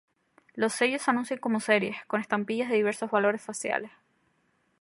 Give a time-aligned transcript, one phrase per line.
[0.55, 3.91] Los sellos se anuncian como series, con estampillas de diversos valores faciales.